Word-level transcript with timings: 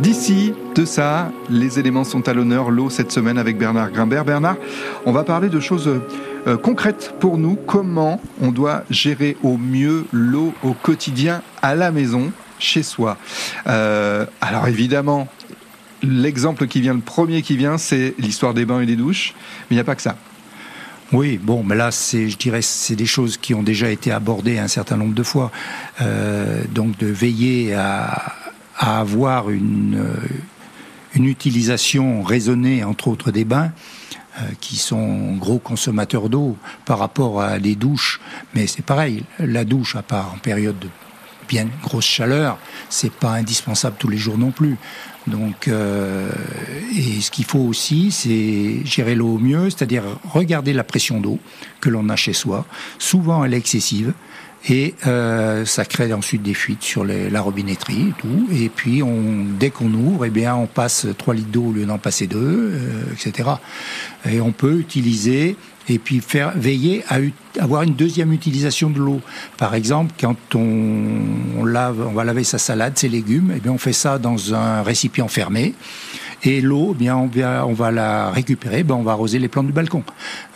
D'ici, 0.00 0.54
de 0.74 0.84
ça, 0.84 1.32
les 1.50 1.78
éléments 1.78 2.04
sont 2.04 2.28
à 2.28 2.32
l'honneur, 2.32 2.70
l'eau 2.70 2.88
cette 2.88 3.10
semaine 3.10 3.36
avec 3.36 3.58
Bernard 3.58 3.90
Grimbert. 3.90 4.24
Bernard, 4.24 4.56
on 5.06 5.12
va 5.12 5.24
parler 5.24 5.48
de 5.48 5.58
choses 5.58 5.90
euh, 6.46 6.56
concrètes 6.56 7.14
pour 7.18 7.36
nous. 7.36 7.56
Comment 7.66 8.20
on 8.40 8.52
doit 8.52 8.84
gérer 8.90 9.36
au 9.42 9.56
mieux 9.56 10.06
l'eau 10.12 10.54
au 10.62 10.72
quotidien 10.72 11.42
à 11.62 11.74
la 11.74 11.90
maison, 11.90 12.30
chez 12.60 12.84
soi? 12.84 13.16
Euh, 13.66 14.24
alors 14.40 14.68
évidemment, 14.68 15.26
l'exemple 16.02 16.68
qui 16.68 16.80
vient, 16.80 16.94
le 16.94 17.00
premier 17.00 17.42
qui 17.42 17.56
vient, 17.56 17.76
c'est 17.76 18.14
l'histoire 18.18 18.54
des 18.54 18.64
bains 18.64 18.80
et 18.80 18.86
des 18.86 18.96
douches. 18.96 19.34
Mais 19.68 19.74
il 19.74 19.78
n'y 19.78 19.80
a 19.80 19.84
pas 19.84 19.96
que 19.96 20.02
ça. 20.02 20.16
Oui, 21.12 21.40
bon, 21.42 21.66
là, 21.66 21.90
c'est, 21.90 22.28
je 22.28 22.36
dirais, 22.36 22.60
c'est 22.62 22.94
des 22.94 23.06
choses 23.06 23.38
qui 23.38 23.54
ont 23.54 23.62
déjà 23.62 23.90
été 23.90 24.12
abordées 24.12 24.58
un 24.58 24.68
certain 24.68 24.96
nombre 24.96 25.14
de 25.14 25.22
fois. 25.22 25.50
Euh, 26.02 26.62
donc, 26.70 26.98
de 26.98 27.06
veiller 27.06 27.74
à, 27.74 28.34
à 28.78 29.00
avoir 29.00 29.50
une, 29.50 29.98
euh, 29.98 30.28
une 31.14 31.26
utilisation 31.26 32.22
raisonnée, 32.22 32.84
entre 32.84 33.08
autres 33.08 33.30
des 33.30 33.44
bains, 33.44 33.72
euh, 34.38 34.42
qui 34.60 34.76
sont 34.76 35.34
gros 35.36 35.58
consommateurs 35.58 36.28
d'eau 36.28 36.56
par 36.84 36.98
rapport 36.98 37.42
à 37.42 37.58
des 37.58 37.74
douches. 37.74 38.20
Mais 38.54 38.66
c'est 38.66 38.84
pareil, 38.84 39.24
la 39.38 39.64
douche, 39.64 39.96
à 39.96 40.02
part 40.02 40.32
en 40.34 40.38
période 40.38 40.78
de 40.78 40.88
bien 41.48 41.66
grosse 41.82 42.04
chaleur, 42.04 42.58
c'est 42.88 43.12
pas 43.12 43.32
indispensable 43.32 43.96
tous 43.98 44.08
les 44.08 44.18
jours 44.18 44.38
non 44.38 44.50
plus. 44.50 44.76
Donc, 45.26 45.66
euh, 45.66 46.30
et 47.18 47.20
ce 47.20 47.32
qu'il 47.32 47.44
faut 47.44 47.58
aussi, 47.58 48.12
c'est 48.12 48.84
gérer 48.84 49.16
l'eau 49.16 49.34
au 49.34 49.38
mieux, 49.38 49.70
c'est-à-dire 49.70 50.04
regarder 50.32 50.72
la 50.72 50.84
pression 50.84 51.20
d'eau 51.20 51.40
que 51.80 51.88
l'on 51.88 52.08
a 52.08 52.16
chez 52.16 52.32
soi. 52.32 52.64
Souvent, 52.98 53.44
elle 53.44 53.54
est 53.54 53.58
excessive 53.58 54.12
et 54.68 54.94
euh, 55.06 55.64
ça 55.64 55.84
crée 55.84 56.12
ensuite 56.12 56.42
des 56.42 56.54
fuites 56.54 56.82
sur 56.82 57.04
la 57.04 57.40
robinetterie 57.40 58.10
et 58.10 58.14
tout. 58.18 58.48
Et 58.52 58.68
puis 58.68 59.02
dès 59.58 59.70
qu'on 59.70 59.92
ouvre, 59.92 60.26
eh 60.26 60.30
bien 60.30 60.54
on 60.54 60.66
passe 60.66 61.06
3 61.16 61.34
litres 61.34 61.50
d'eau 61.50 61.64
au 61.64 61.72
lieu 61.72 61.86
d'en 61.86 61.98
passer 61.98 62.28
2, 62.28 62.38
euh, 62.38 63.02
etc. 63.12 63.50
Et 64.30 64.40
on 64.40 64.52
peut 64.52 64.78
utiliser 64.78 65.56
et 65.88 65.98
puis 65.98 66.20
faire 66.20 66.52
veiller 66.54 67.02
à 67.08 67.18
avoir 67.60 67.82
une 67.82 67.94
deuxième 67.94 68.32
utilisation 68.32 68.90
de 68.90 68.98
l'eau. 68.98 69.20
Par 69.56 69.74
exemple, 69.74 70.12
quand 70.20 70.36
on, 70.54 71.20
on, 71.58 71.64
lave, 71.64 72.06
on 72.06 72.12
va 72.12 72.24
laver 72.24 72.44
sa 72.44 72.58
salade, 72.58 72.96
ses 72.96 73.08
légumes, 73.08 73.52
eh 73.56 73.60
bien 73.60 73.72
on 73.72 73.78
fait 73.78 73.92
ça 73.92 74.18
dans 74.18 74.54
un 74.54 74.82
récipient 74.82 75.28
fermé. 75.28 75.74
Et 76.44 76.60
l'eau, 76.60 76.90
eh 76.92 76.98
bien 76.98 77.16
on 77.16 77.26
va, 77.26 77.66
on 77.66 77.72
va 77.72 77.90
la 77.90 78.30
récupérer, 78.30 78.82
ben 78.84 78.94
on 78.94 79.02
va 79.02 79.12
arroser 79.12 79.38
les 79.38 79.48
plantes 79.48 79.66
du 79.66 79.72
balcon 79.72 80.04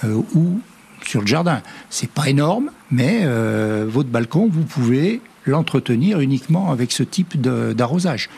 euh, 0.05 0.23
ou 0.35 0.61
sur 1.05 1.21
le 1.21 1.27
jardin. 1.27 1.63
C'est 1.91 2.11
pas 2.11 2.29
énorme, 2.29 2.71
mais 2.91 3.23
euh, 3.25 3.87
votre 3.89 4.09
balcon, 4.09 4.49
vous 4.51 4.63
pouvez 4.63 5.21
l'entretenir 5.47 6.21
uniquement 6.21 6.71
avec 6.71 6.93
ce 6.93 7.03
type 7.03 7.41
d'arrosage. 7.41 8.31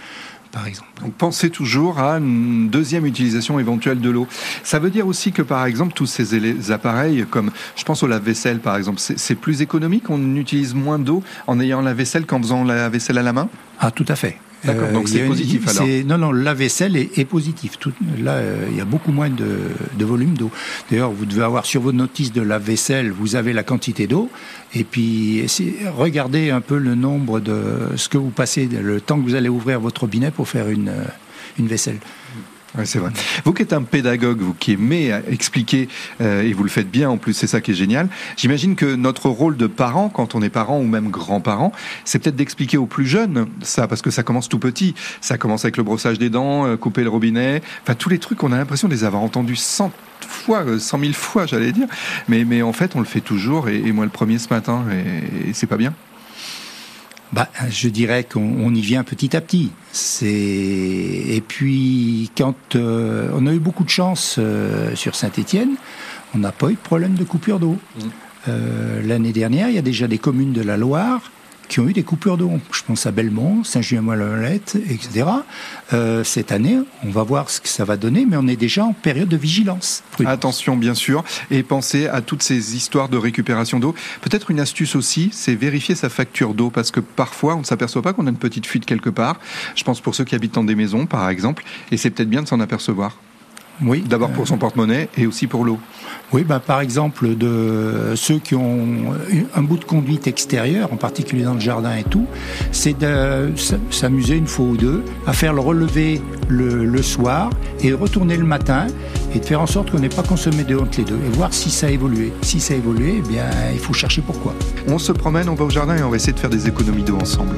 Par 0.53 0.69
exemple. 0.69 0.89
Donc 1.03 1.15
pensez 1.15 1.51
toujours 1.51 1.99
à 1.99 2.19
une 2.19 2.71
deuxième 2.71 3.07
utilisation 3.07 3.59
éventuelle 3.59 4.01
de 4.01 4.09
l'eau. 4.09 4.29
Ça 4.63 4.79
veut 4.79 4.91
dire 4.91 5.05
aussi 5.09 5.33
que 5.33 5.43
par 5.43 5.67
exemple 5.67 5.95
tous 5.95 6.07
ces 6.07 6.71
appareils, 6.71 7.27
comme 7.29 7.51
je 7.75 7.83
pense 7.83 8.05
au 8.05 8.07
lave-vaisselle 8.07 8.61
par 8.61 8.77
exemple, 8.77 9.01
c'est 9.01 9.35
plus 9.35 9.63
économique, 9.63 10.11
on 10.11 10.37
utilise 10.37 10.73
moins 10.75 11.01
d'eau 11.01 11.25
en 11.49 11.59
ayant 11.59 11.81
la 11.81 11.93
vaisselle 11.93 12.25
qu'en 12.25 12.41
faisant 12.41 12.63
la 12.63 12.89
vaisselle 12.89 13.19
à 13.19 13.23
la 13.23 13.33
main? 13.33 13.49
Ah 13.81 13.91
tout 13.91 14.05
à 14.07 14.15
fait. 14.15 14.39
D'accord, 14.65 14.89
donc 14.93 15.09
c'est 15.09 15.27
positif 15.27 15.69
alors 15.69 15.89
Non, 16.07 16.19
non, 16.19 16.33
la 16.33 16.55
vaisselle 16.55 16.97
est, 16.97 17.19
est 17.19 17.25
positif. 17.25 17.79
Tout, 17.79 17.93
là, 18.19 18.33
euh, 18.33 18.67
il 18.71 18.77
y 18.77 18.81
a 18.81 18.85
beaucoup 18.85 19.13
moins 19.13 19.29
de, 19.29 19.59
de 19.99 20.05
volume 20.05 20.37
d'eau. 20.37 20.51
D'ailleurs, 20.91 21.11
vous 21.11 21.27
devez 21.27 21.43
avoir 21.43 21.67
sur 21.67 21.81
vos 21.81 21.93
notices 21.93 22.33
de 22.33 22.43
la 22.43 22.59
vaisselle, 22.59 23.11
vous 23.11 23.37
avez 23.37 23.53
la 23.53 23.63
quantité 23.63 24.07
d'eau, 24.07 24.31
et 24.75 24.85
puis 24.85 25.45
regardez 25.97 26.51
un 26.51 26.61
peu 26.61 26.79
le 26.79 26.95
nombre 26.95 27.41
de 27.41 27.55
ce 27.97 28.09
que 28.09 28.19
vous 28.19 28.31
passez, 28.31 28.67
le 28.67 29.01
temps 29.01 29.19
que 29.19 29.25
vous 29.25 29.35
allez 29.35 29.49
ouvrir 29.49 29.81
votre 29.81 30.03
robinet 30.03 30.31
pour 30.31 30.49
faire 30.49 30.69
une, 30.69 30.93
une 31.59 31.67
vaisselle. 31.67 31.99
Oui, 32.77 32.87
c'est 32.87 32.99
vrai. 32.99 33.11
Vous 33.45 33.53
qui 33.53 33.63
êtes 33.63 33.73
un 33.73 33.83
pédagogue, 33.83 34.41
vous 34.41 34.55
qui 34.55 34.73
aimez 34.73 35.17
expliquer, 35.31 35.89
euh, 36.21 36.43
et 36.43 36.53
vous 36.53 36.65
le 36.65 36.69
faites 36.69 36.91
bien 36.91 37.09
en 37.09 37.19
plus, 37.19 37.33
c'est 37.33 37.47
ça 37.47 37.61
qui 37.61 37.71
est 37.71 37.75
génial. 37.75 38.09
J'imagine 38.37 38.75
que 38.75 38.97
notre 38.97 39.29
rôle 39.29 39.57
de 39.57 39.69
parent, 39.69 40.09
quand 40.09 40.35
on 40.35 40.43
est 40.43 40.49
parent 40.49 40.81
ou 40.81 40.85
même 40.85 41.09
grand-parent, 41.09 41.71
c'est 42.05 42.19
peut-être 42.19 42.35
d'expliquer 42.35 42.77
aux 42.77 42.87
plus 42.87 43.07
jeunes 43.07 43.47
ça, 43.63 43.87
parce 43.87 44.03
que 44.03 44.11
ça 44.11 44.25
commence 44.25 44.49
tout 44.49 44.59
petit. 44.59 44.95
Ça 45.21 45.39
commence 45.39 45.65
avec 45.65 45.77
le 45.77 45.85
brossage 45.85 46.19
des 46.19 46.31
dents, 46.31 46.67
euh, 46.67 46.77
couper 46.77 47.05
le 47.05 47.11
robinet, 47.11 47.63
enfin 47.83 47.95
tous 47.95 48.09
les 48.09 48.19
trucs, 48.19 48.43
on 48.43 48.51
a 48.51 48.57
l'impression 48.57 48.89
de 48.89 48.95
les 48.95 49.05
avoir 49.05 49.23
entendus 49.23 49.57
cent 49.57 49.93
fois, 50.27 50.65
euh, 50.65 50.79
cent 50.81 50.99
mille 50.99 51.15
fois, 51.15 51.47
j'allais 51.47 51.71
dire. 51.71 51.87
Mais, 52.29 52.45
mais 52.45 52.63
en 52.63 52.73
fait, 52.73 52.97
on 52.97 52.99
le 52.99 53.07
fait 53.07 53.21
toujours, 53.21 53.69
et, 53.69 53.77
et 53.77 53.93
moi 53.93 54.05
le 54.05 54.11
premier 54.11 54.39
ce 54.39 54.53
matin, 54.53 54.85
et 54.91 55.53
c'est 55.53 55.69
pas 55.69 55.77
bien 55.77 55.95
bah, 57.35 57.49
je 57.69 57.89
dirais 57.89 58.23
qu'on 58.23 58.73
y 58.73 58.81
vient 58.81 59.03
petit 59.03 59.37
à 59.37 59.41
petit. 59.41 59.73
C'est 59.91 60.29
et 60.29 61.43
puis 61.47 62.31
quand 62.39 62.77
euh, 62.77 63.29
on 63.35 63.49
a 63.49 63.53
eu 63.53 63.59
beaucoup 63.59 63.83
de 63.83 63.91
chance 63.91 64.37
euh, 64.39 64.95
sur 64.95 65.17
Saint-Étienne, 65.17 65.75
on 66.37 66.39
n'a 66.39 66.53
pas 66.53 66.69
eu 66.69 66.75
de 66.75 66.79
problème 66.79 67.15
de 67.15 67.25
coupure 67.25 67.59
d'eau. 67.59 67.77
Mmh. 67.99 68.03
Euh, 68.47 69.03
L'année 69.05 69.33
dernière, 69.33 69.69
il 69.69 69.75
y 69.75 69.79
a 69.79 69.83
déjà 69.83 70.07
des 70.07 70.19
communes 70.19 70.53
de 70.53 70.63
la 70.63 70.77
Loire 70.77 71.33
qui 71.75 71.81
ont 71.81 71.89
eu 71.89 71.93
des 71.93 72.05
coupures 72.05 72.37
d'eau. 72.37 72.53
Je 72.71 72.83
pense 72.85 73.05
à 73.05 73.11
Belmont, 73.11 73.65
Saint-Julien-Molette, 73.65 74.77
etc. 74.89 75.27
Euh, 75.93 76.23
cette 76.23 76.53
année, 76.53 76.79
on 77.05 77.11
va 77.11 77.25
voir 77.25 77.51
ce 77.51 77.61
que 77.61 77.69
ça 77.69 77.85
va 77.85 77.97
donner, 77.97 78.27
mais 78.27 78.37
on 78.37 78.47
est 78.47 78.55
déjà 78.55 78.85
en 78.85 78.93
période 78.93 79.29
de 79.29 79.37
vigilance. 79.37 80.05
Attention, 80.25 80.77
bien 80.77 80.95
sûr, 80.95 81.25
et 81.51 81.65
pensez 81.65 82.07
à 82.07 82.21
toutes 82.21 82.45
ces 82.45 82.77
histoires 82.77 83.09
de 83.09 83.17
récupération 83.17 83.81
d'eau. 83.81 83.93
Peut-être 84.21 84.53
une 84.53 84.61
astuce 84.61 84.95
aussi, 84.95 85.31
c'est 85.33 85.57
vérifier 85.57 85.97
sa 85.97 86.09
facture 86.09 86.55
d'eau, 86.55 86.71
parce 86.71 86.93
que 86.93 87.01
parfois, 87.01 87.57
on 87.57 87.61
ne 87.61 87.65
s'aperçoit 87.65 88.03
pas 88.03 88.13
qu'on 88.13 88.29
a 88.29 88.31
une 88.31 88.37
petite 88.37 88.67
fuite 88.67 88.87
quelque 88.87 89.11
part. 89.11 89.41
Je 89.75 89.83
pense 89.83 90.01
pour 90.01 90.15
ceux 90.15 90.23
qui 90.23 90.37
habitent 90.37 90.55
dans 90.55 90.63
des 90.63 90.77
maisons, 90.77 91.07
par 91.07 91.29
exemple, 91.29 91.65
et 91.91 91.97
c'est 91.97 92.11
peut-être 92.11 92.31
bien 92.31 92.45
de 92.45 92.47
s'en 92.47 92.61
apercevoir. 92.61 93.19
Oui. 93.83 94.05
D'abord 94.07 94.31
pour 94.31 94.47
son 94.47 94.57
porte-monnaie 94.57 95.09
et 95.17 95.27
aussi 95.27 95.47
pour 95.47 95.65
l'eau. 95.65 95.79
Oui, 96.33 96.45
bah, 96.45 96.61
par 96.61 96.81
exemple, 96.81 97.37
de 97.37 98.15
ceux 98.17 98.39
qui 98.39 98.55
ont 98.55 99.15
un 99.55 99.63
bout 99.63 99.79
de 99.79 99.85
conduite 99.85 100.27
extérieure, 100.27 100.93
en 100.93 100.97
particulier 100.97 101.45
dans 101.45 101.55
le 101.55 101.61
jardin 101.61 101.95
et 101.97 102.05
tout, 102.05 102.27
c'est 102.73 102.99
de 102.99 103.53
s'amuser 103.91 104.37
une 104.37 104.47
fois 104.47 104.67
ou 104.67 104.77
deux 104.77 105.05
à 105.27 105.33
faire 105.33 105.53
le 105.53 105.61
relever 105.61 106.21
le, 106.49 106.85
le 106.85 107.03
soir 107.03 107.51
et 107.83 107.93
retourner 107.93 108.37
le 108.37 108.45
matin 108.45 108.87
et 109.35 109.39
de 109.39 109.45
faire 109.45 109.61
en 109.61 109.67
sorte 109.67 109.91
qu'on 109.91 109.99
n'ait 109.99 110.09
pas 110.09 110.23
consommé 110.23 110.65
de 110.65 110.77
entre 110.77 110.99
les 110.99 111.05
deux 111.05 111.19
et 111.27 111.37
voir 111.37 111.53
si 111.53 111.71
ça 111.71 111.87
a 111.89 111.91
évolué. 111.91 112.33
Si 112.43 112.61
ça 112.61 112.75
a 112.75 112.77
évolué, 112.77 113.17
eh 113.19 113.29
bien, 113.29 113.45
il 113.73 113.79
faut 113.79 113.93
chercher 113.93 114.23
pourquoi. 114.23 114.55
On 114.89 114.99
se 114.99 115.13
promène, 115.13 115.49
on 115.49 115.55
va 115.55 115.65
au 115.65 115.71
jardin 115.71 115.97
et 115.97 116.03
on 116.03 116.11
va 116.11 116.17
essayer 116.17 116.33
de 116.33 116.39
faire 116.39 116.51
des 116.51 116.69
économies 116.69 117.03
d'eau 117.03 117.19
ensemble. 117.21 117.57